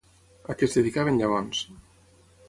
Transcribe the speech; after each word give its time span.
A 0.53 0.53
què 0.61 0.69
es 0.69 0.73
dedicaven 0.77 1.19
llavors? 1.21 1.59